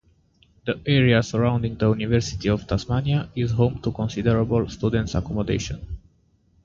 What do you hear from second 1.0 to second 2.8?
surrounding the University of